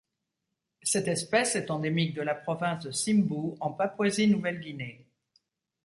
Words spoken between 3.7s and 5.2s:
Papouasie-Nouvelle-Guinée.